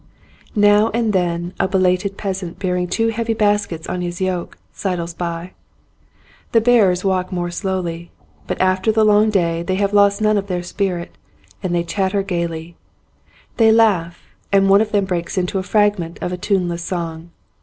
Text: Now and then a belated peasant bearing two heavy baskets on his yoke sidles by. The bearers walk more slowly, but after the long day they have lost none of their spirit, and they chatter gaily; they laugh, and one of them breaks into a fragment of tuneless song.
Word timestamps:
Now 0.55 0.89
and 0.95 1.13
then 1.13 1.53
a 1.59 1.67
belated 1.67 2.17
peasant 2.17 2.57
bearing 2.57 2.87
two 2.87 3.09
heavy 3.09 3.35
baskets 3.35 3.87
on 3.87 4.01
his 4.01 4.19
yoke 4.19 4.57
sidles 4.73 5.13
by. 5.13 5.53
The 6.53 6.59
bearers 6.59 7.05
walk 7.05 7.31
more 7.31 7.51
slowly, 7.51 8.09
but 8.47 8.59
after 8.59 8.91
the 8.91 9.05
long 9.05 9.29
day 9.29 9.61
they 9.61 9.75
have 9.75 9.93
lost 9.93 10.19
none 10.19 10.37
of 10.39 10.47
their 10.47 10.63
spirit, 10.63 11.19
and 11.61 11.75
they 11.75 11.83
chatter 11.83 12.23
gaily; 12.23 12.75
they 13.57 13.71
laugh, 13.71 14.23
and 14.51 14.69
one 14.71 14.81
of 14.81 14.91
them 14.91 15.05
breaks 15.05 15.37
into 15.37 15.59
a 15.59 15.61
fragment 15.61 16.17
of 16.19 16.41
tuneless 16.41 16.83
song. 16.83 17.29